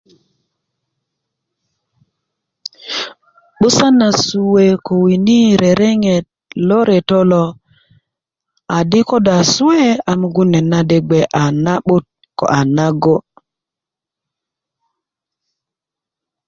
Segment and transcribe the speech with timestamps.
[3.57, 6.25] 'busan na suwe ko wini rereŋet
[6.67, 7.43] lo reto lo
[8.77, 12.05] adi ko do a suwe a mugun net na de gbe a na 'but
[12.37, 13.21] ko a nago'